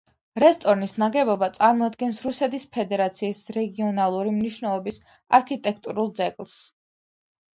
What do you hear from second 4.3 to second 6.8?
მნიშვნელობის არქიტექტურულ ძეგლს.